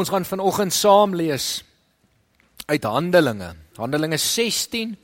[0.00, 1.60] Ons gaan vanoggend saam lees
[2.64, 3.50] uit Handelinge.
[3.76, 4.94] Handelinge 16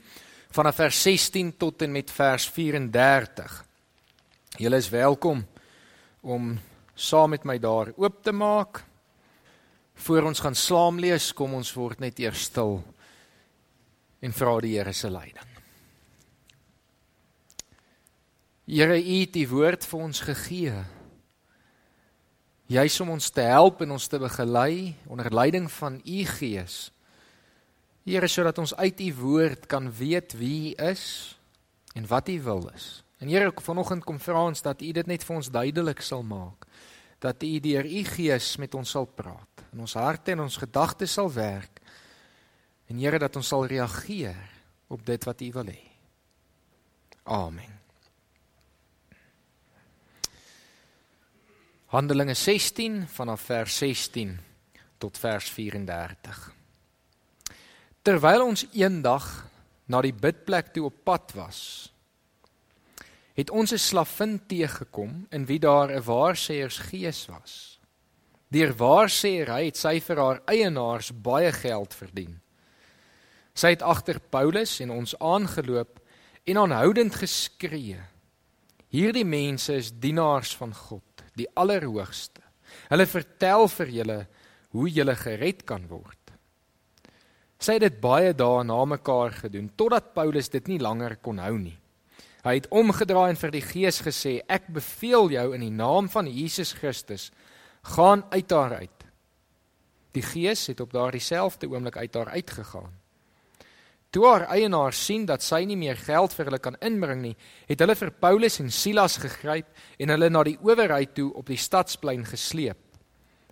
[0.55, 3.59] vanaf vers 16 tot en met vers 34.
[4.57, 5.43] Julle is welkom
[6.25, 6.49] om
[6.95, 8.81] saam met my daar oop te maak.
[10.07, 12.79] Voor ons gaan saam lees, kom ons word net eers stil
[14.25, 15.55] en vra die Here se leiding.
[18.65, 20.85] Here, U het die woord vir ons gegee
[22.67, 26.91] juis om ons te help en ons te begelei onder leiding van u Gees.
[28.07, 31.35] Here sodat ons uit u woord kan weet wie u is
[31.95, 33.03] en wat u wil is.
[33.17, 36.67] En Here, vanoggend kom vra ons dat u dit net vir ons duidelik sal maak.
[37.19, 39.63] Dat u deur u Gees met ons sal praat.
[39.73, 41.81] In ons harte en ons gedagtes sal werk.
[42.87, 44.43] En Here dat ons sal reageer
[44.87, 45.81] op dit wat u wil hê.
[47.23, 47.76] Amen.
[51.87, 54.39] Handelinge 16 vanaf vers 16
[54.97, 56.51] tot vers 34.
[58.01, 59.27] Terwyl ons eendag
[59.87, 61.61] na die bidplek toe op pad was,
[63.39, 67.79] het ons 'n slavin teëgekom in wie daar 'n waarsêersgees was.
[68.51, 72.41] Deur waarsêery het sy vir haar eienaars baie geld verdien.
[73.53, 75.99] Sy het agter Paulus en ons aangeloop
[76.43, 77.99] en aanhoudend geskree:
[78.89, 81.06] Hierdie mense is dienaars van God
[81.37, 82.41] die Allerhoogste.
[82.91, 84.19] Hulle vertel vir julle
[84.75, 86.17] hoe julle gered kan word.
[87.57, 91.55] Sy het dit baie dae na mekaar gedoen totdat Paulus dit nie langer kon hou
[91.57, 91.77] nie.
[92.45, 96.27] Hy het omgedraai en vir die Gees gesê: "Ek beveel jou in die naam van
[96.27, 97.31] Jesus Christus,
[97.81, 99.03] gaan uit haar uit."
[100.13, 102.93] Die Gees het op daardie selfde oomblik uit haar uitgegaan.
[104.11, 107.35] Toe haar eienaars sien dat sy nie meer geld vir hulle kan inbring nie,
[107.67, 109.67] het hulle vir Paulus en Silas gegryp
[109.99, 112.79] en hulle na die owerheid toe op die stadsplein gesleep.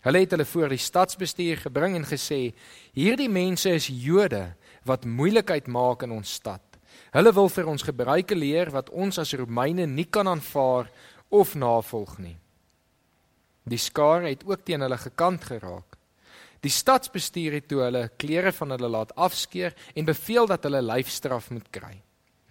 [0.05, 2.53] Hulle het hulle voor die stadsbestuur gebring en gesê:
[2.93, 4.53] "Hierdie mense is Jode
[4.85, 6.61] wat moeilikheid maak in ons stad.
[7.11, 10.91] Hulle wil vir ons gebruike leer wat ons as Romeine nie kan aanvaar
[11.29, 12.37] of navolg nie."
[13.65, 15.94] Die skare het ook teen hulle gekant geraak.
[16.65, 21.51] Die stadsbestuur het toe hulle klere van hulle laat afskeer en beveel dat hulle lyfstraf
[21.53, 21.93] moet kry.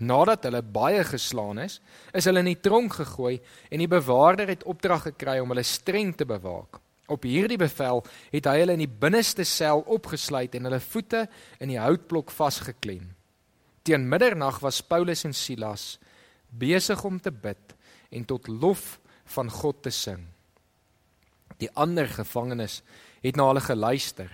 [0.06, 1.80] Nadat hulle baie geslaan is,
[2.14, 6.12] is hulle in die tronk gegooi en die bewaarder het opdrag gekry om hulle streng
[6.14, 6.78] te bewaak.
[7.10, 11.26] Op hierdie bevel het hy hulle in die binneste sel opgesluit en hulle voete
[11.60, 13.10] in die houtblok vasgeklem.
[13.84, 15.98] Teen middernag was Paulus en Silas
[16.54, 17.74] besig om te bid
[18.14, 19.00] en tot lof
[19.34, 20.22] van God te sing.
[21.58, 22.80] Die ander gevangenes
[23.24, 24.30] het na hulle geluister.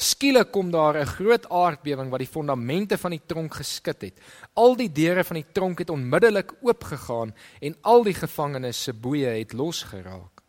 [0.00, 4.20] Skielik kom daar 'n groot aardbewing wat die fondamente van die tronk geskit het.
[4.54, 9.38] Al die deure van die tronk het onmiddellik oopgegaan en al die gevangenes se boeye
[9.38, 10.40] het losgeraak.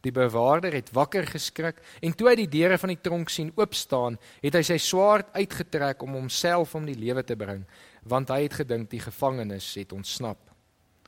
[0.00, 3.74] Die bewaarder het wakker geskrik en toe hy die deure van die tronk sien oop
[3.74, 7.62] staan, het hy sy swaard uitgetrek om homself om die lewe te bring,
[8.02, 10.38] want hy het gedink die gevangenes het ontsnap.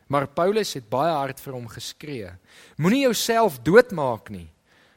[0.06, 2.30] Maar Paulus het baie hard vir hom geskree:
[2.76, 4.53] Moenie jouself doodmaak nie.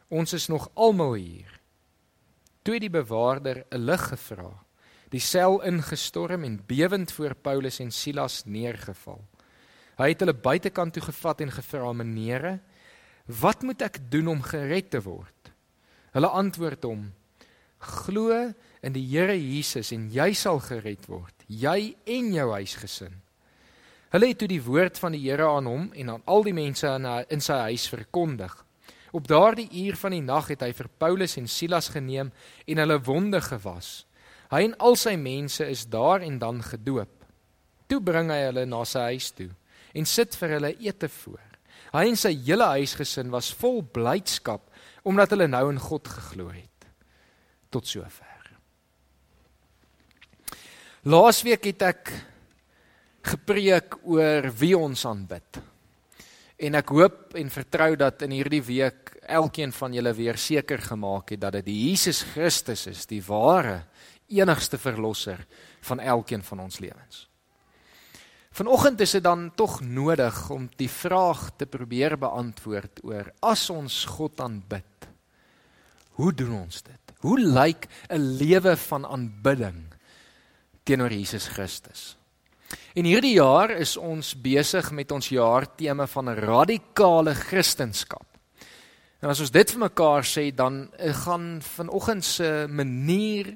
[0.07, 1.59] Ons is nog almal hier.
[2.63, 4.63] Toe die bewaarder 'n lig gevra,
[5.09, 9.21] die sel ingestorm en bewend voor Paulus en Silas neergeval.
[9.97, 12.59] Hy het hulle buitekant toe gevat en gevra: "Menere,
[13.25, 15.51] wat moet ek doen om gered te word?"
[16.11, 17.13] Hulle antwoord hom:
[17.77, 23.21] "Glo in die Here Jesus en jy sal gered word, jy en jou huisgesin."
[24.09, 26.87] Hulle het toe die woord van die Here aan hom en aan al die mense
[27.29, 28.66] in sy huis verkondig.
[29.11, 32.31] Op daardie uur van die nag het hy vir Paulus en Silas geneem
[32.67, 34.05] en hulle wonde gewas.
[34.51, 37.11] Hy en al sy mense is daar en dan gedoop.
[37.87, 39.49] Toe bring hy hulle na sy huis toe
[39.97, 41.43] en sit vir hulle ete voor.
[41.95, 44.67] Hy en sy hele huisgesin was vol blydskap
[45.07, 46.89] omdat hulle nou in God geglo het.
[47.71, 48.25] Tot sover.
[51.07, 52.11] Laasweek het ek
[53.27, 55.59] gepreek oor wie ons aanbid.
[56.57, 61.35] En ek hoop en vertrou dat in hierdie week elkeen van julle weer seker gemaak
[61.35, 63.83] het dat dit Jesus Christus is, die ware
[64.27, 65.45] enigste verlosser
[65.85, 67.27] van elkeen van ons lewens.
[68.57, 74.05] Vanoggend is dit dan tog nodig om die vraag te probeer beantwoord oor as ons
[74.17, 75.09] God aanbid.
[76.17, 77.13] Hoe doen ons dit?
[77.21, 79.93] Hoe lyk 'n lewe van aanbidding
[80.83, 82.16] teenoor Jesus Christus?
[82.97, 88.25] En hierdie jaar is ons besig met ons jaartema van radikale kristendom.
[89.21, 93.55] En as ons dit vir mekaar sê, dan eh, gaan vanoggend se manier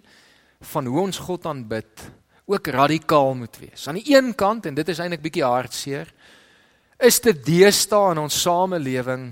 [0.72, 2.08] van hoe ons God aanbid
[2.52, 3.88] ook radikaal moet wees.
[3.88, 6.10] Aan die een kant en dit is eintlik bietjie hartseer,
[7.02, 9.32] is dit deesdae in ons samelewing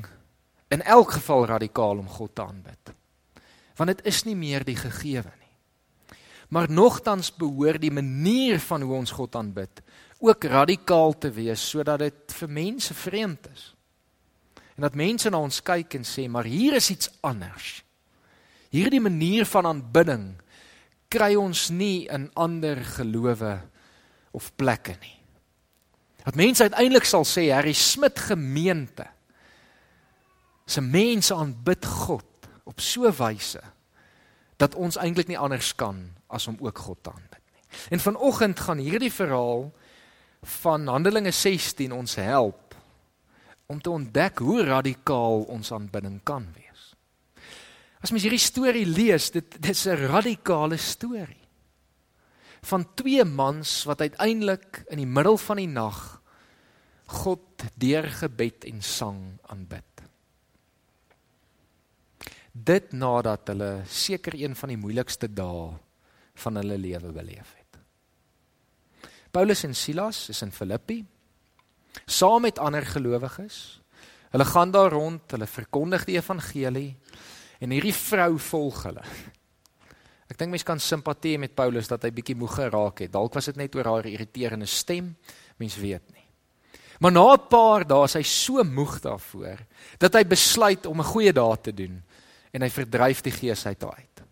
[0.73, 2.93] in elk geval radikaal om God te aanbid.
[3.77, 5.38] Want dit is nie meer die gegewe nie.
[6.49, 9.81] Maar nogtans behoort die manier van hoe ons God aanbid
[10.19, 13.75] ook radikaal te wees sodat dit vir mense vreemd is.
[14.75, 17.83] En dat mense na ons kyk en sê, "Maar hier is iets anders."
[18.69, 20.35] Hierdie manier van aanbidding
[21.07, 23.61] kry ons nie in ander gelowe
[24.31, 25.17] of plekke nie.
[26.23, 29.07] Dat mense uiteindelik sal sê, "Harry Smit gemeente
[30.65, 32.25] se mense aanbid God
[32.63, 33.61] op so 'n wyse
[34.57, 38.59] dat ons eintlik nie anders kan as om ook God te aanbid nie." En vanoggend
[38.59, 39.71] gaan hierdie verhaal
[40.41, 42.75] van Handelinge 16 ons help
[43.69, 46.93] om te ontdek hoe radikaal ons aanbidding kan wees.
[47.99, 51.47] As mens hierdie storie lees, dit dis 'n radikale storie
[52.61, 56.21] van twee mans wat uiteindelik in die middel van die nag
[57.05, 59.83] God deur gebed en sang aanbid.
[62.51, 65.77] Dit nadat hulle seker een van die moeilikste dae
[66.39, 67.79] van hulle lewe beleef het.
[69.31, 71.03] Paulus en Silas is in Filippi
[72.05, 73.81] saam met ander gelowiges.
[74.29, 76.93] Hulle gaan daar rond, hulle verkondig die evangelie
[77.59, 79.03] en hierdie vrou volg hulle.
[80.29, 83.11] Ek dink mense kan simpatie met Paulus dat hy bietjie moeg geraak het.
[83.13, 85.15] Dalk was dit net oor haar irriterende stem,
[85.57, 86.25] mens weet nie.
[86.99, 89.57] Maar na 'n paar dae is hy so moeg daarvoor
[89.97, 92.03] dat hy besluit om 'n goeie daad te doen
[92.51, 94.28] en hy verdryf die gees uit haar uit.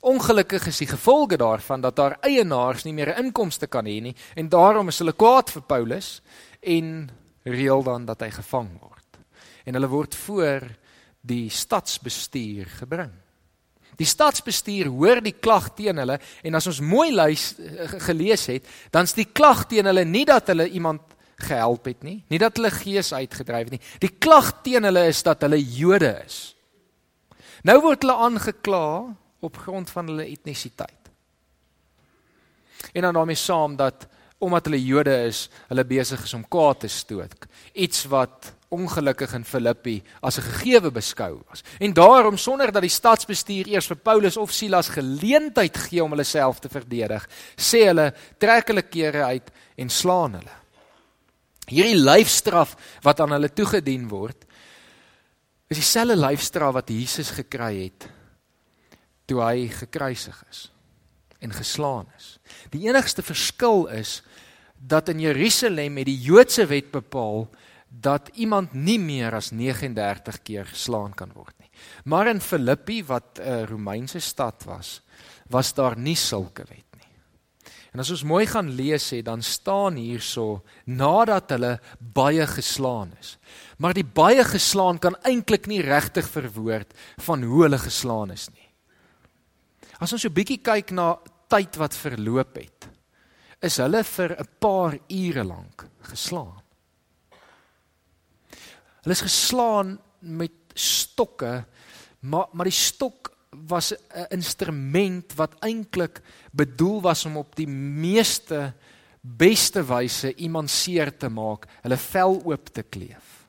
[0.00, 4.16] Ongelukkig is die gevolge daarvan dat haar eienaars nie meer 'n inkomste kan hê nie
[4.36, 6.22] en daarom is hulle kwaad vir Paulus
[6.62, 7.10] en
[7.44, 9.18] reël dan dat hy gevang word.
[9.64, 10.60] En hulle word voor
[11.20, 13.12] die stadsbestuur gebring.
[13.96, 17.54] Die stadsbestuur hoor die klag teen hulle en as ons mooi luis
[18.04, 21.02] gelees het, dan's die klag teen hulle nie dat hulle iemand
[21.36, 23.84] gehelp het nie, nie dat hulle gees uitgedryf het nie.
[24.00, 26.56] Die klag teen hulle is dat hulle Jode is.
[27.66, 28.86] Nou word hulle aangekla
[29.40, 31.10] op grond van hulle etnisiteit.
[32.92, 34.06] En dan daarmee saam dat
[34.38, 37.46] omdat hulle Jode is, hulle besig is om kwaad te stoot.
[37.72, 41.62] Iets wat ongelukkig in Filippi as 'n gegewe beskou was.
[41.78, 46.24] En daarom sonder dat die stadsbestuur eers vir Paulus of Silas geleentheid gee om hulle
[46.24, 50.56] self te verdedig, sê hulle trek hulle kere uit en slaan hulle.
[51.66, 54.44] Hierdie lyfstraf wat aan hulle toegedien word,
[55.68, 58.15] is dieselfde lyfstraf wat Jesus gekry het
[59.26, 60.70] toe hy gekruisig is
[61.38, 62.38] en geslaan is.
[62.72, 64.22] Die enigste verskil is
[64.76, 67.48] dat in Jerusalem het die Joodse wet bepaal
[67.88, 71.70] dat iemand nie meer as 39 keer geslaan kan word nie.
[72.04, 75.02] Maar in Filippi wat 'n Romeinse stad was,
[75.48, 77.10] was daar nie sulke wet nie.
[77.92, 83.38] En as ons mooi gaan lees hè, dan staan hierso nadat hulle baie geslaan is.
[83.78, 88.65] Maar die baie geslaan kan eintlik nie regtig verwoord van hoe hulle geslaan is nie.
[90.00, 91.16] As ons so 'n bietjie kyk na
[91.48, 92.88] tyd wat verloop het,
[93.62, 96.62] is hulle vir 'n paar ure lank geslaan.
[99.02, 101.64] Hulle is geslaan met stokke,
[102.20, 106.20] maar maar die stok was 'n instrument wat eintlik
[106.52, 108.74] bedoel was om op die meeste
[109.20, 113.46] beste wyse iemand seer te maak, hulle vel oop te kleef.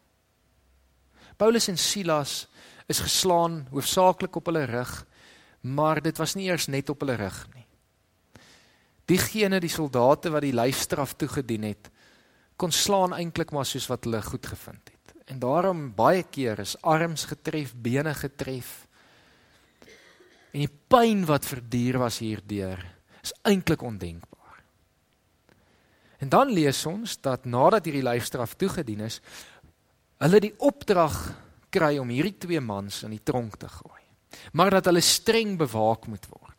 [1.37, 2.47] Paulus en Silas
[2.87, 5.06] is geslaan hoofsaaklik op hulle rug
[5.61, 7.66] maar dit was nie eers net op hulle rug nie.
[9.07, 11.90] Diegene die soldate wat die lyfstraf toegedien het,
[12.59, 15.14] kon slaan eintlik maar soos wat hulle goed gevind het.
[15.31, 18.87] En daarom baie keer is arms getref, bene getref.
[20.52, 22.81] En die pyn wat verduur was hierdeur
[23.21, 24.61] is eintlik ondenkbaar.
[26.23, 29.19] En dan lees ons dat nadat hierdie lyfstraf toegedien is,
[30.23, 31.16] hulle die opdrag
[31.69, 34.06] kry om hierdie twee mans in die tronk te gooi
[34.53, 36.57] maar dat hulle streng bewaak moet word.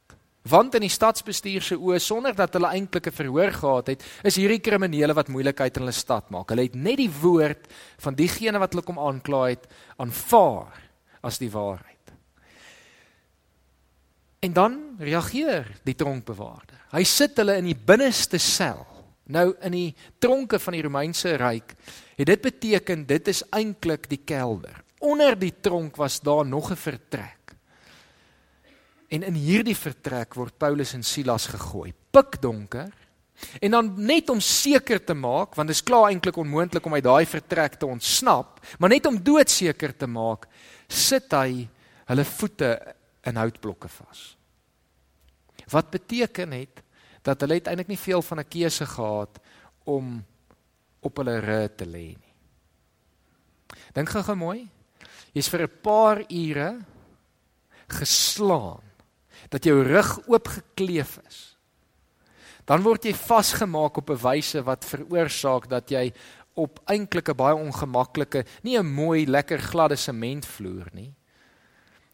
[0.48, 4.36] Want in die stadsbestuur se oë sonder dat hulle eintlik 'n verhoor gehad het, is
[4.36, 6.48] hierdie kriminele wat moeilikheid in hulle stad maak.
[6.48, 10.72] Hulle het net die woord van diegene wat hulle kom aankla het aanvaar
[11.22, 11.96] as die waarheid.
[14.40, 16.78] En dan reageer die tronkbewaarder.
[16.92, 18.86] Hy sit hulle in die binneste sel.
[19.26, 21.74] Nou in die tronke van die Romeinse ryk
[22.16, 24.82] het dit beteken dit is eintlik die kelder.
[25.00, 27.37] Onder die tronk was daar nog 'n vertrek.
[29.08, 31.94] En in hierdie vertrek word Paulus en Silas gegooi.
[32.12, 32.92] Pikdonker.
[33.62, 37.04] En dan net om seker te maak, want dit is klaar eintlik onmoontlik om uit
[37.06, 40.48] daai vertrek te ontsnap, maar net om doodseker te maak,
[40.88, 41.68] sit hy
[42.10, 42.72] hulle voete
[43.30, 44.24] in houtblokke vas.
[45.70, 46.82] Wat beteken het
[47.22, 49.38] dat hulle eintlik nie veel van 'n keuse gehad
[49.84, 50.24] om
[51.00, 52.34] op hulle rug te lê nie.
[53.94, 54.68] Dink gou-gou mooi.
[55.32, 56.80] Jy's vir 'n paar ure
[57.88, 58.82] geslaan,
[59.48, 61.58] dat jou rug oopgekleef is,
[62.64, 66.12] dan word jy vasgemaak op 'n wyse wat veroorsaak dat jy
[66.54, 71.14] op eintlik 'n baie ongemaklike, nie 'n mooi lekker gladde sementvloer nie.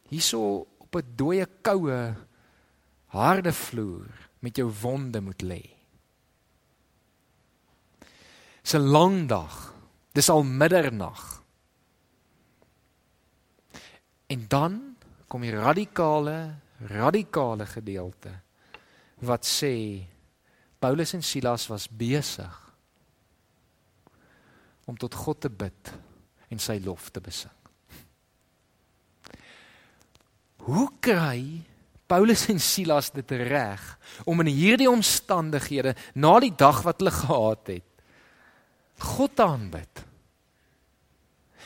[0.09, 2.15] Hierso op 'n dooie koue
[3.05, 5.63] harde vloer met jou wonde moet lê.
[8.61, 9.73] Dis 'n lang dag.
[10.13, 11.43] Dis al middernag.
[14.27, 14.95] En dan
[15.27, 16.55] kom die radikale
[16.89, 18.33] radikale gedeelte
[19.25, 20.03] wat sê
[20.79, 22.61] Paulus en Silas was besig
[24.85, 25.93] om tot God te bid
[26.51, 27.53] en sy lof te besing.
[30.65, 31.61] Hoe kry
[32.05, 33.81] Paulus en Silas dit reg
[34.29, 37.91] om in hierdie omstandighede na die dag wat hulle gehad het
[39.01, 40.03] God te aanbid?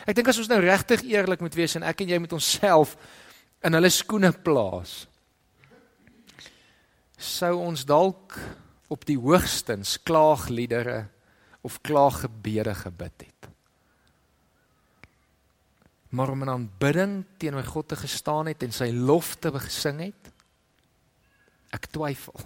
[0.08, 2.96] Ek dink as ons nou regtig eerlik moet wees en ek en jy moet onsself
[3.64, 5.04] in hulle skoene plaas
[7.20, 8.38] sou ons dalk
[8.90, 11.04] op die hoogstens klaagliedere
[11.68, 13.50] of klaaggebede gebid het.
[16.10, 20.32] Maar om in aanbidding teenoor God te gestaan het en sy lof te gesing het,
[21.76, 22.40] ek twyfel.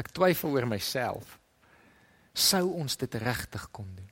[0.00, 1.36] Ek twyfel oor myself.
[2.32, 4.10] Sou ons dit regtig kon doen?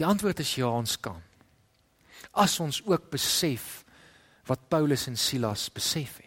[0.00, 1.20] Die antwoord is ja, ons kan.
[2.32, 3.84] As ons ook besef
[4.46, 6.26] wat Paulus en Silas besef het.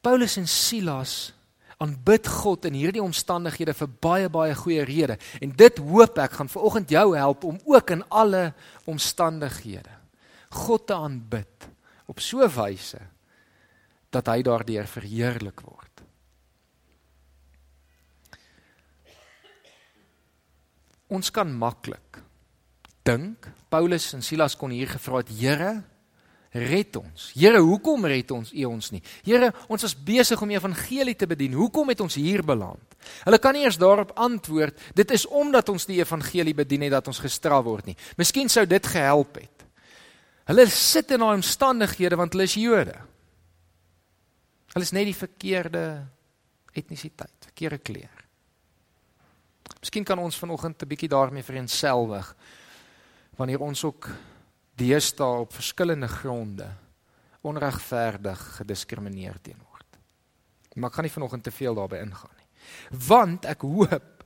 [0.00, 1.32] Paulus en Silas
[1.80, 6.52] aanbid God in hierdie omstandighede vir baie baie goeie redes en dit hoop ek gaan
[6.52, 8.50] vanoggend jou help om ook in alle
[8.84, 9.96] omstandighede
[10.66, 11.68] God te aanbid
[12.10, 13.00] op so 'n wyse
[14.10, 16.02] dat hy daardeur verheerlik word.
[21.08, 22.22] Ons kan maklik
[23.02, 25.82] dink Paulus en Silas kon hier gevra het Here
[26.50, 27.28] red ons.
[27.38, 29.00] Here, hoekom red ons U ons nie?
[29.26, 31.54] Here, ons was besig om die evangelie te bedien.
[31.54, 32.96] Hoekom het ons hier beland?
[33.22, 34.78] Hulle kan nie eers daarop antwoord.
[34.98, 37.96] Dit is omdat ons die evangelie bedien het dat ons gestraf word nie.
[38.18, 39.66] Miskien sou dit gehelp het.
[40.50, 42.96] Hulle sit in daai omstandighede want hulle is Jode.
[44.74, 45.84] Hulle is net die verkeerde
[46.74, 48.26] etnisiteit, verkeerde kleur.
[49.80, 52.34] Miskien kan ons vanoggend 'n bietjie daarmee vereensgewig
[53.40, 54.10] wanneer ons ook
[54.80, 56.68] deesdae op verskillende gronde
[57.40, 59.98] onregverdig gediskrimineer teen word.
[60.76, 62.48] Maar ek gaan nie vanoggend te veel daarby ingaan nie.
[63.08, 64.20] Want ek hoop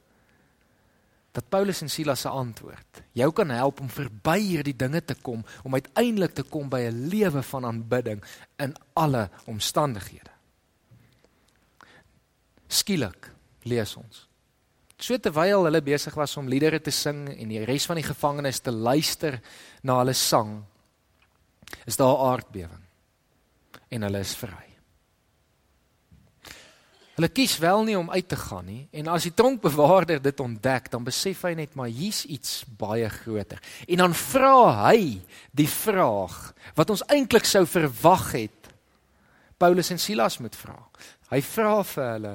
[1.34, 5.42] dat Paulus en Silas se antwoord jou kan help om verby hierdie dinge te kom
[5.62, 8.22] om uiteindelik te kom by 'n lewe van aanbidding
[8.58, 10.30] in alle omstandighede.
[12.68, 13.30] Skielik
[13.62, 14.28] lees ons
[14.98, 18.62] So terwyl hulle besig was om liedere te sing en die res van die gevangenes
[18.62, 19.40] te luister
[19.82, 20.62] na hulle sang,
[21.86, 22.84] is daar 'n aardbewing
[23.90, 24.74] en hulle is vry.
[27.14, 30.90] Hulle kies wel nie om uit te gaan nie en as die tronkbewaarder dit ontdek,
[30.90, 33.60] dan besef hy net maar hier's iets baie groter.
[33.86, 35.20] En dan vra hy
[35.52, 38.70] die vraag wat ons eintlik sou verwag het
[39.58, 40.74] Paulus en Silas moet vra.
[41.30, 42.34] Hy vra vir hulle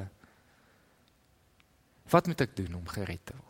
[2.09, 3.49] Wat moet ek doen om gered te word?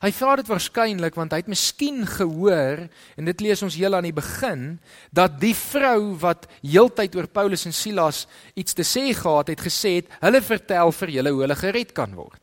[0.00, 2.86] Hy vra dit waarskynlik want hy het miskien gehoor
[3.20, 4.78] en dit lees ons heel aan die begin
[5.16, 9.98] dat die vrou wat heeltyd oor Paulus en Silas iets te sê gehad het gesê
[10.00, 12.40] het hulle vertel vir julle hoe hulle gered kan word.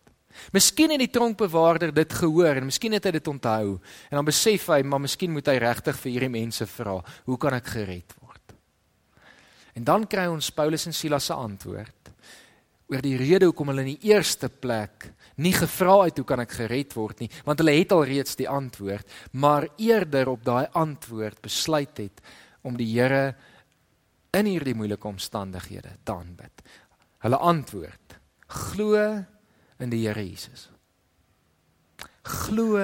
[0.53, 4.69] Miskien het die tronkbewaarder dit gehoor en miskien het hy dit onthou en dan besef
[4.74, 8.53] hy maar miskien moet hy regtig vir hierdie mense vra, hoe kan ek gered word?
[9.77, 12.13] En dan kry ons Paulus en Silas se antwoord
[12.88, 15.10] oor die rede hoekom hulle in die eerste plek
[15.44, 18.48] nie gevra het hoe kan ek gered word nie, want hulle het al reeds die
[18.50, 19.06] antwoord,
[19.38, 22.24] maar eerder op daai antwoord besluit het
[22.65, 23.36] om die Here
[24.38, 26.63] in hierdie moeilike omstandighede te aanbid.
[27.24, 28.17] Hulle antwoord:
[28.48, 29.03] Glo
[29.79, 30.67] in die Here Jesus.
[32.24, 32.79] Glo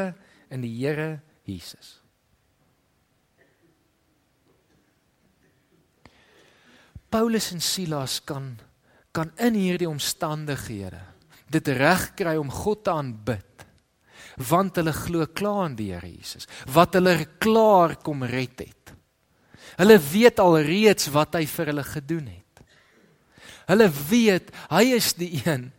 [0.49, 1.99] in die Here Jesus.
[7.13, 8.55] Paulus en Silas kan
[9.13, 11.01] kan in hierdie omstandighede
[11.53, 13.67] dit regkry om God te aanbid
[14.49, 16.47] want hulle glo klaar in die Here Jesus.
[16.73, 18.93] Wat hulle klaar kom red het.
[19.77, 22.63] Hulle weet alreeds wat hy vir hulle gedoen het.
[23.69, 25.69] Hulle weet hy is die een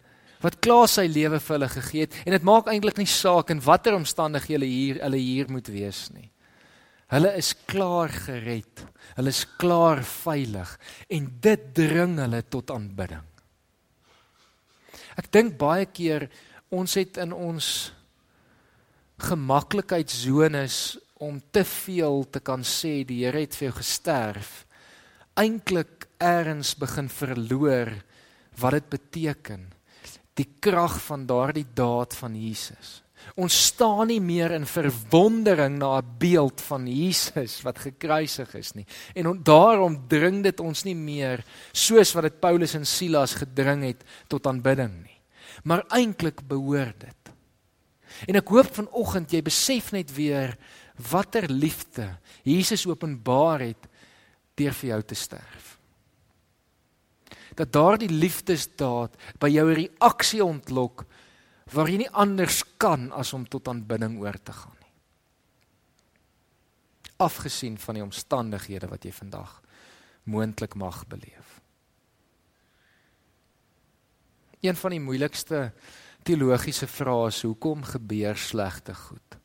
[0.45, 2.15] wat klaar sy lewe vir hulle gegee het.
[2.23, 6.31] En dit maak eintlik nie saak in watter omstandighede hier hulle hier moet wees nie
[7.15, 10.71] hulle is klaar gered Hulle is klaar veilig
[11.15, 13.23] en dit dring hulle tot aanbidding.
[15.15, 16.27] Ek dink baie keer
[16.75, 17.69] ons het in ons
[19.23, 20.79] gemaklikheidszones
[21.23, 24.65] om te veel te kan sê die Here het vir jou gesterf,
[25.39, 27.93] eintlik eers begin verloor
[28.59, 29.69] wat dit beteken.
[30.35, 33.04] Die krag van daardie daad van Jesus.
[33.35, 38.87] Ons staan nie meer in verwondering na 'n beeld van Jesus wat gekruisig is nie.
[39.15, 43.83] En on, daarom dring dit ons nie meer soos wat dit Paulus en Silas gedring
[43.83, 45.21] het tot aanbidding nie.
[45.65, 47.33] Maar eintlik behoort dit.
[48.29, 50.57] En ek hoop vanoggend jy besef net weer
[51.11, 53.89] watter liefde Jesus openbaar het
[54.55, 55.79] deur vir jou te sterf.
[57.55, 61.05] Dat daardie liefdesdaad by jou 'n reaksie ontlok
[61.75, 64.93] waar jy nie anders kan as om tot aanbidding oor te gaan nie.
[67.25, 69.61] Afgesien van die omstandighede wat jy vandag
[70.31, 71.61] moontlik mag beleef.
[74.65, 75.73] Een van die moeilikste
[76.25, 79.37] teologiese vrae is hoekom gebeur slegte goed?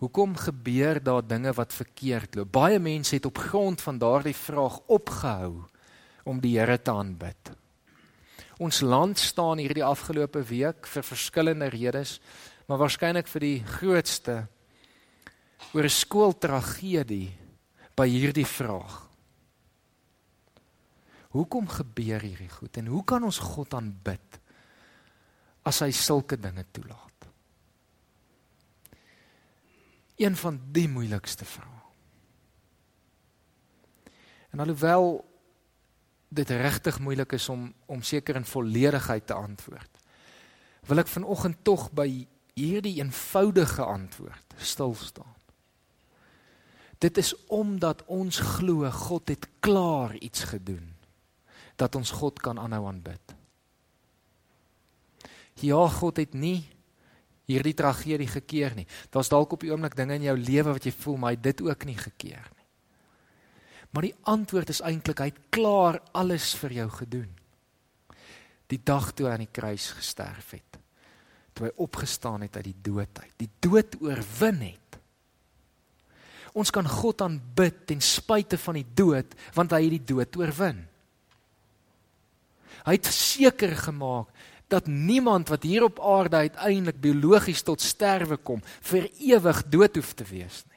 [0.00, 2.52] Hoekom gebeur daar dinge wat verkeerd loop?
[2.54, 5.66] Baie mense het op grond van daardie vraag opgehou
[6.24, 7.50] om die Here te aanbid.
[8.60, 12.18] Ons land staan hierdie afgelope week vir verskillende redes,
[12.68, 14.34] maar waarskynlik vir die grootste
[15.72, 17.32] oor 'n skooltragedie
[17.96, 19.08] by hierdie vraag.
[21.30, 24.40] Hoekom gebeur hierdie goed en hoe kan ons God aanbid
[25.62, 27.28] as hy sulke dinge toelaat?
[30.16, 31.80] Een van die moeilikste vrae.
[34.52, 35.29] En alhoewel
[36.30, 39.90] dit regtig moeilik is om om seker in volledigheid te antwoord.
[40.86, 42.06] Wil ek vanoggend tog by
[42.54, 45.34] hierdie eenvoudige antwoord stil staan.
[47.00, 50.92] Dit is omdat ons glo God het klaar iets gedoen
[51.80, 53.34] dat ons God kan aanhou aanbid.
[55.64, 56.68] Ja, God het nie
[57.50, 58.86] hierdie tragedie gekeer nie.
[59.10, 61.62] Daar's dalk op die oomblik dinge in jou lewe wat jy voel maar hy dit
[61.64, 62.59] ook nie gekeer nie.
[63.90, 67.30] Maar die antwoord is eintlik hy het klaar alles vir jou gedoen.
[68.70, 70.78] Die dag toe hy aan die kruis gesterf het.
[71.54, 73.34] Toe hy opgestaan het uit die dood uit.
[73.42, 75.00] Die dood oorwin het.
[76.54, 80.84] Ons kan God aanbid ten spyte van die dood want hy het die dood oorwin.
[82.86, 84.30] Hy het seker gemaak
[84.70, 90.14] dat niemand wat hier op aarde uiteindelik biologies tot sterwe kom vir ewig dood hoef
[90.14, 90.69] te wees nie.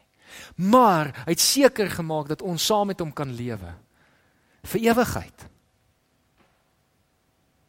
[0.55, 3.73] Maar hy het seker gemaak dat ons saam met hom kan lewe
[4.63, 5.47] vir ewigheid.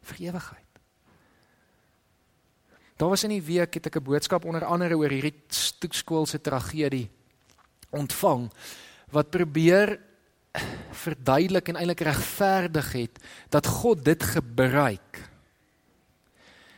[0.01, 0.61] Vir ewigheid.
[2.95, 6.41] Daar was in die week het ek 'n boodskap onder andere oor hierdie stoekskool se
[6.41, 7.09] tragedie
[7.91, 8.51] ontvang
[9.11, 9.99] wat probeer
[10.91, 15.29] verduidelik en eintlik regverdig het dat God dit gebruik.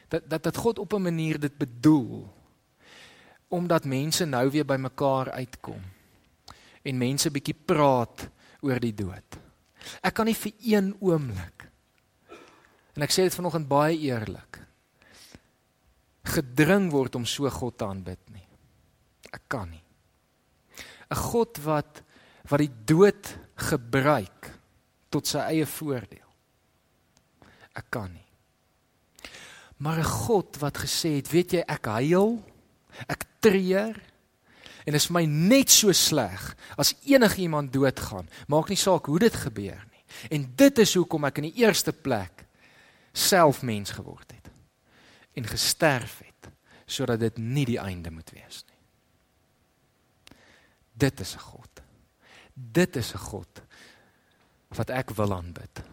[0.08, 2.37] Dat dat dat God op 'n manier dit bedoel
[3.47, 5.83] omdat mense nou weer bymekaar uitkom
[6.88, 8.27] en mense bietjie praat
[8.63, 9.38] oor die dood.
[10.03, 11.67] Ek kan nie vir een oomblik
[12.97, 14.62] en ek sê dit vanoggend baie eerlik
[16.27, 18.43] gedring word om so God te aanbid nie.
[19.31, 19.83] Ek kan nie.
[21.07, 22.03] 'n God wat
[22.49, 24.51] wat die dood gebruik
[25.10, 26.27] tot sy eie voordeel.
[27.75, 28.27] Ek kan nie.
[29.79, 32.43] Maar 'n God wat gesê het, weet jy, ek huil
[33.05, 33.97] Ek treur
[34.88, 38.30] en is my net so sleg as enigiemand doodgaan.
[38.47, 40.04] Maak nie saak hoe dit gebeur nie.
[40.32, 42.45] En dit is hoekom ek in die eerste plek
[43.17, 44.52] self mens geword het
[45.38, 46.50] en gesterf het
[46.88, 48.80] sodat dit nie die einde moet wees nie.
[50.97, 51.82] Dit is 'n God.
[52.54, 53.62] Dit is 'n God
[54.69, 55.84] wat ek wil aanbid.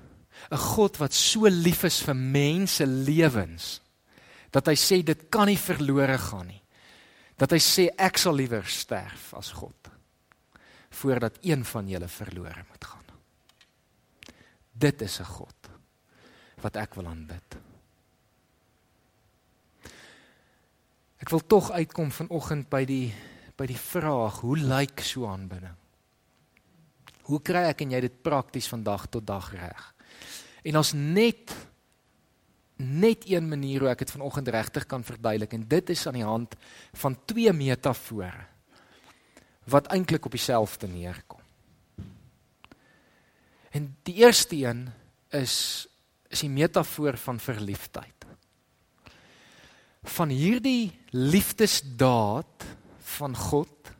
[0.50, 3.80] 'n God wat so lief is vir mense lewens
[4.50, 6.63] dat hy sê dit kan nie verlore gaan nie
[7.36, 9.90] dat hy sê ek sal liewer sterf as God
[10.94, 13.08] voordat een van julle verlore moet gaan.
[14.72, 15.70] Dit is 'n God
[16.62, 17.56] wat ek wil aanbid.
[21.18, 23.14] Ek wil tog uitkom vanoggend by die
[23.56, 25.76] by die vraag, hoe lyk so aanbidding?
[27.22, 29.94] Hoe kry ek en jy dit prakties van dag tot dag reg?
[30.64, 31.54] En ons net
[32.76, 36.26] net een manier hoe ek dit vanoggend regtig kan verduidelik en dit is aan die
[36.26, 36.56] hand
[36.98, 38.46] van twee metafore
[39.70, 41.40] wat eintlik op dieselfde neerkom.
[43.72, 44.88] En die eerste een
[45.32, 45.86] is
[46.34, 48.24] is die metafoor van verliefdheid.
[50.02, 52.64] Van hierdie liefdesdaad
[53.18, 53.92] van God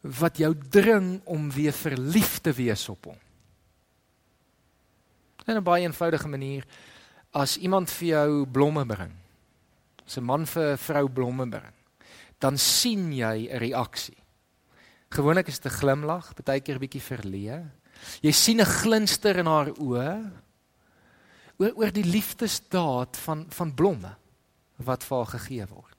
[0.00, 3.18] wat jou dring om weer verlief te wees op hom
[5.48, 6.64] in 'n baie eenvoudige manier
[7.32, 9.12] as iemand vir jou blomme bring.
[10.16, 11.74] 'n man vir 'n vrou blomme bring,
[12.38, 14.16] dan sien jy 'n reaksie.
[15.10, 17.70] Gewoonlik is dit 'n glimlag, baie keer 'n bietjie verleë.
[18.22, 20.30] Jy sien 'n glinster in haar oë
[21.58, 24.16] oor oor die liefdesdaad van van blomme
[24.76, 25.98] wat vir haar gegee word.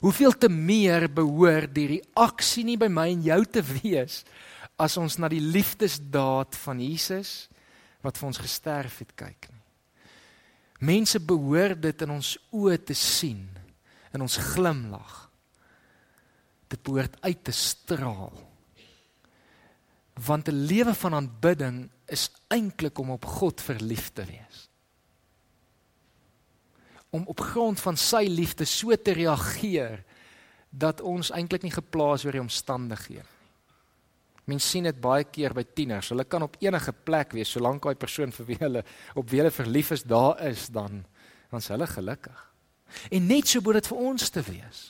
[0.00, 4.24] Hoeveel te meer behoort die reaksie nie by my en jou te wees
[4.78, 7.48] as ons na die liefdesdaad van Jesus
[8.06, 9.62] wat vir ons gesterf het kyk nie.
[10.86, 13.46] Mense behoort dit in ons oë te sien
[14.14, 15.14] in ons glimlag.
[16.72, 18.32] Dit behoort uit te straal.
[20.26, 24.68] Want 'n lewe van aanbidding is eintlik om op God verlief te wees.
[27.10, 30.04] Om op grond van sy liefde so te reageer
[30.70, 33.35] dat ons eintlik nie geplaas oor die omstandighede
[34.46, 34.54] nie.
[34.54, 36.12] Mense sien dit baie keer by tieners.
[36.14, 38.82] Hulle kan op enige plek wees solank daai persoon vir wie hulle
[39.14, 41.04] op wie hulle verlief is daar is, dan
[41.50, 42.38] dan is hulle gelukkig.
[43.10, 44.80] En net so moet dit vir ons te wees.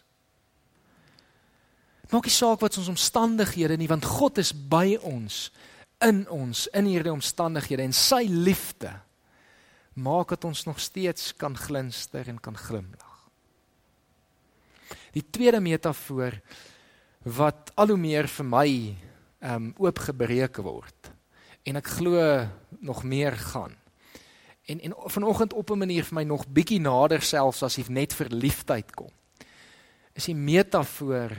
[2.12, 5.50] Maak nie saak wat ons omstandighede nie, want God is by ons
[6.04, 8.92] in ons in hierdie omstandighede en sy liefde
[9.96, 13.14] maak dat ons nog steeds kan glinster en kan glimlag.
[15.16, 16.36] Die tweede metafoor
[17.24, 18.68] wat al hoe meer vir my
[19.40, 21.10] um, oopgebreek word
[21.66, 22.46] en ek glo
[22.80, 23.74] nog meer gaan
[24.66, 28.14] en en vanoggend op 'n manier vir my nog bietjie nader selfs as if net
[28.14, 29.10] verliefdheid kom.
[30.12, 31.30] Is die metafoor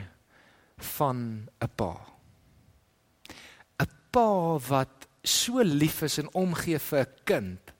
[0.76, 2.06] van 'n pa.
[3.78, 7.72] 'n Pa wat so lief is en omgee vir 'n kind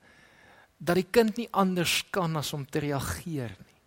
[0.77, 3.79] dat die kind nie anders kan as om te reageer nie.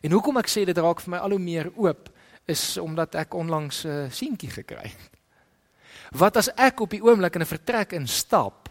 [0.00, 2.10] En hoekom ek sê dit raak vir my al hoe meer oop
[2.44, 5.13] is omdat ek onlangs 'n seentjie gekry het.
[6.10, 8.68] Wat as ek op die oomblik in 'n vertrek instap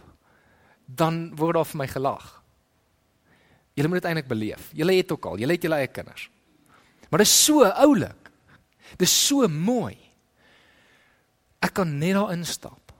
[0.85, 2.25] dan word daar vir my gelag.
[3.73, 4.69] Julle moet dit eintlik beleef.
[4.77, 6.29] Julle het ook al, julle het julle eie kinders.
[7.09, 8.29] Maar dit is so oulik.
[8.97, 9.97] Dit is so mooi.
[11.63, 12.93] Ek kan net daar instap.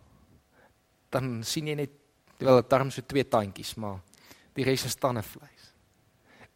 [1.13, 1.99] Dan sien jy net
[2.41, 3.99] wel darm so twee tandjies, maar
[4.57, 5.69] die res is tande vleis.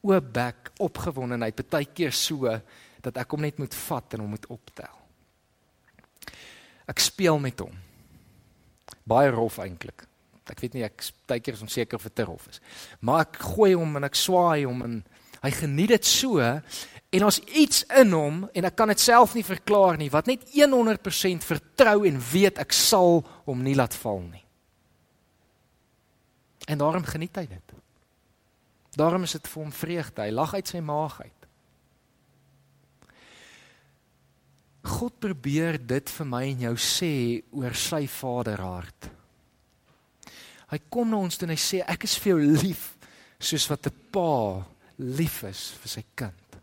[0.08, 2.50] Oop bek, opgewondenheid, baie keer so
[3.04, 4.97] dat ek hom net moet vat en hom moet optel.
[6.88, 7.74] Ek speel met hom.
[9.08, 10.06] Baie rof eintlik.
[10.48, 12.62] Ek weet nie ek baie keer is onseker of dit terhof is.
[13.04, 14.98] Maar ek gooi hom en ek swaai hom en
[15.44, 19.46] hy geniet dit so en ons iets in hom en ek kan dit self nie
[19.48, 24.44] verklaar nie wat net 100% vertrou en weet ek sal hom nie laat val nie.
[26.68, 27.76] En daarom geniet hy dit.
[28.98, 30.24] Daarom is dit vir hom vreugde.
[30.24, 31.37] Hy lag uit sy maag uit.
[34.98, 37.14] God probeer dit vir my en jou sê
[37.54, 39.12] oor sy vaderhart.
[40.72, 42.88] Hy kom na ons toe en hy sê ek is vir jou lief
[43.38, 44.66] soos wat 'n pa
[44.98, 46.60] lief is vir sy kind.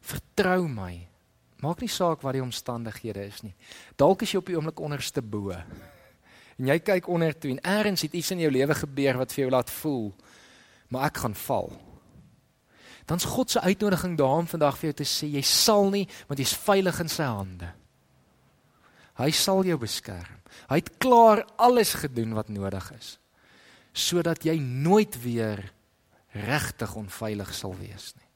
[0.00, 1.06] Vertrou my.
[1.60, 3.54] Maak nie saak wat die omstandighede is nie.
[3.96, 5.50] Dalk is jy op die oomblik onderste bo.
[5.50, 9.42] En jy kyk onder toe en eers het iets in jou lewe gebeur wat vir
[9.42, 10.14] jou laat voel
[10.88, 11.72] maar ek gaan val.
[13.08, 16.52] Dan's God se uitnodiging daarom vandag vir jou te sê jy sal nie want jy's
[16.60, 17.70] veilig in sy hande.
[19.18, 20.36] Hy sal jou beskerm.
[20.68, 23.16] Hy het klaar alles gedoen wat nodig is
[23.98, 25.58] sodat jy nooit weer
[26.36, 28.28] regtig onveilig sal wees nie.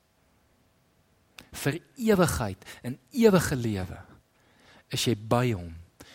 [1.53, 1.77] Vir
[2.09, 4.01] ewigheid in ewige lewe
[4.91, 5.71] is jy by hom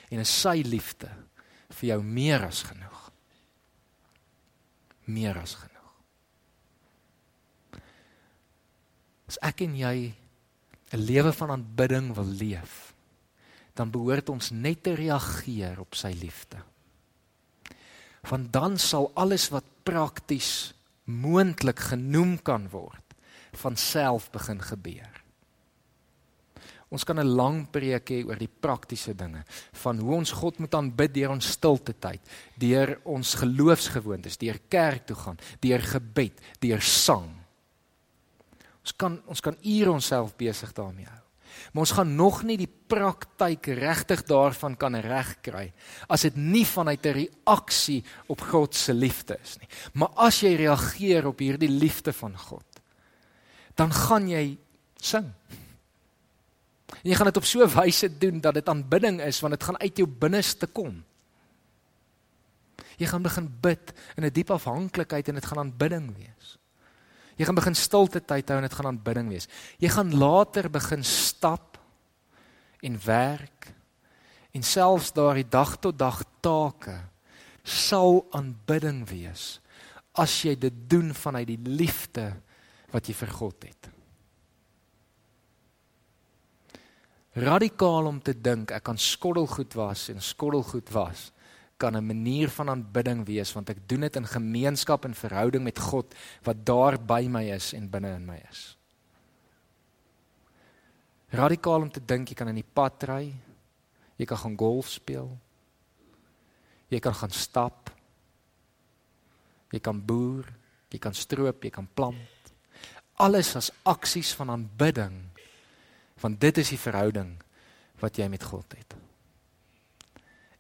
[0.10, 1.08] en is sy liefde
[1.78, 3.00] vir jou meer as genoeg.
[5.08, 5.77] Meer as genoeg.
[9.28, 10.14] As ek en jy
[10.94, 12.94] 'n lewe van aanbidding wil leef,
[13.76, 16.58] dan behoort ons net te reageer op sy liefde.
[18.30, 20.74] Want dan sal alles wat prakties
[21.06, 23.16] moontlik genoem kan word
[23.62, 25.24] van self begin gebeur.
[26.90, 30.74] Ons kan 'n lang preek hê oor die praktiese dinge van hoe ons God moet
[30.74, 32.22] aanbid deur ons stilte tyd,
[32.56, 37.47] deur ons geloofsgewoontes, deur kerk toe gaan, deur gebed, deur sang.
[38.88, 41.24] Ons kan ons kan ure onsself besig daarmee hou.
[41.74, 45.66] Maar ons gaan nog nie die praktyk regtig daarvan kan regkry
[46.08, 49.68] as dit nie vanuit 'n reaksie op God se liefde is nie.
[49.94, 52.66] Maar as jy reageer op hierdie liefde van God,
[53.76, 54.58] dan gaan jy
[54.96, 55.34] sing.
[57.04, 59.64] En jy gaan dit op so 'n wyse doen dat dit aanbidding is want dit
[59.64, 61.04] gaan uit jou binneste kom.
[62.98, 66.57] Jy gaan begin bid in 'n diep afhanklikheid en dit gaan aanbidding wees.
[67.38, 69.50] Jy gaan begin stilte tyd hou en dit gaan aanbidding wees.
[69.82, 71.78] Jy gaan later begin stap
[72.82, 73.72] en werk
[74.58, 76.98] en selfs daardie dag tot dag take
[77.68, 79.60] sal aanbidding wees
[80.18, 82.32] as jy dit doen vanuit die liefde
[82.94, 83.92] wat jy vir God het.
[87.38, 91.30] radikaal om te dink ek kan skottelgoed was en skottelgoed was
[91.78, 95.80] kan 'n manier van aanbidding wees want ek doen dit in gemeenskap en verhouding met
[95.80, 98.78] God wat daar by my is en binne in my is.
[101.30, 103.34] Radikaal om te dink jy kan in die pad ry,
[104.16, 105.38] jy kan gaan golf speel,
[106.88, 107.92] jy kan gaan stap,
[109.72, 110.48] jy kan boer,
[110.90, 112.54] jy kan stroop, jy kan plant.
[113.20, 115.18] Alles as aksies van aanbidding.
[116.22, 117.36] Want dit is die verhouding
[118.02, 118.96] wat jy met God het.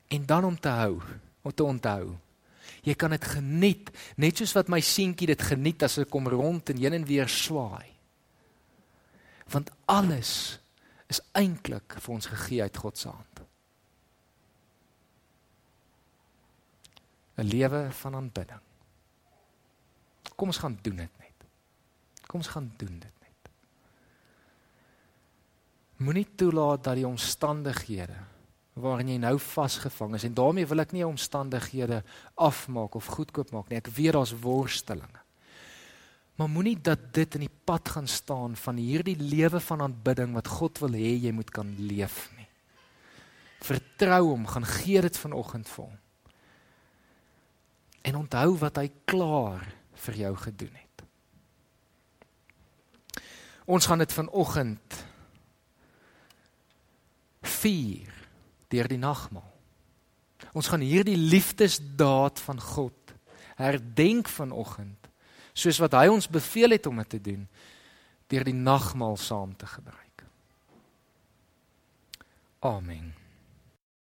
[0.08, 1.02] En dan om te hou,
[1.41, 2.15] om te onthou.
[2.84, 6.72] Jy kan dit geniet, net soos wat my seentjie dit geniet as ek kom rond
[6.72, 7.89] en heen en weer swaai.
[9.52, 10.60] Want alles
[11.12, 13.43] is eintlik vir ons gegee uit God se hand.
[17.38, 18.63] 'n Lewe van aanbidding.
[20.36, 21.46] Kom ons gaan doen dit net.
[22.28, 23.52] Kom ons gaan doen dit net.
[25.98, 28.17] Moenie toelaat dat die omstandighede
[28.82, 32.04] waarin jy nou vasgevang is en daarmee wil ek nie omstandighede
[32.36, 33.80] afmaak of goedkoop maak nie.
[33.82, 35.24] Ek weet daar's worstelinge.
[36.38, 40.52] Maar moenie dat dit in die pad gaan staan van hierdie lewe van aanbidding wat
[40.60, 42.46] God wil hê jy moet kan leef nie.
[43.66, 45.96] Vertrou hom, gaan gee dit vanoggend vir hom.
[48.08, 49.66] En onthou wat hy klaar
[50.06, 51.04] vir jou gedoen het.
[53.66, 55.02] Ons gaan dit vanoggend
[57.58, 58.16] vier
[58.67, 59.53] deur die nagmaal.
[60.53, 63.13] Ons gaan hierdie liefdesdaad van God
[63.58, 65.10] herdenk vanoggend
[65.58, 67.47] soos wat hy ons beveel het om dit te doen
[68.30, 70.25] deur die nagmaal saam te gebruik.
[72.60, 73.16] Amen.